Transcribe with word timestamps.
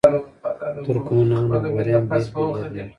ترکمنان 0.85 1.45
او 1.53 1.59
غوریان 1.73 2.03
بېل 2.09 2.25
بېل 2.33 2.51
یادوي. 2.59 2.83